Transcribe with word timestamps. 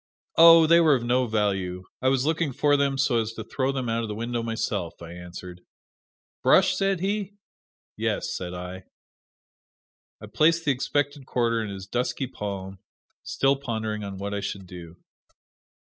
"Oh, 0.39 0.65
they 0.65 0.79
were 0.79 0.95
of 0.95 1.03
no 1.03 1.27
value 1.27 1.83
I 2.01 2.07
was 2.07 2.25
looking 2.25 2.53
for 2.53 2.75
them 2.75 2.97
so 2.97 3.19
as 3.21 3.33
to 3.33 3.43
throw 3.43 3.71
them 3.71 3.87
out 3.87 4.01
of 4.01 4.07
the 4.07 4.15
window 4.15 4.41
myself," 4.41 4.99
I 4.99 5.11
answered. 5.13 5.61
"Brush?" 6.41 6.75
said 6.75 7.01
he. 7.01 7.35
"Yes," 7.97 8.33
said 8.35 8.51
I. 8.51 8.85
I 10.19 10.25
placed 10.25 10.65
the 10.65 10.71
expected 10.71 11.27
quarter 11.27 11.61
in 11.63 11.69
his 11.69 11.85
dusky 11.85 12.25
palm, 12.25 12.79
still 13.21 13.55
pondering 13.57 14.03
on 14.03 14.17
what 14.17 14.33
I 14.33 14.39
should 14.39 14.65
do. 14.65 14.95